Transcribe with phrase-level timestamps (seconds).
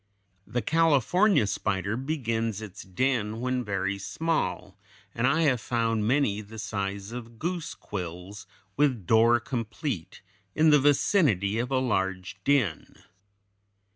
[0.47, 4.79] The California spider begins its den when very small,
[5.13, 10.23] and I have found many the size of goose quills, with door complete,
[10.55, 13.03] in the vicinity of a large den.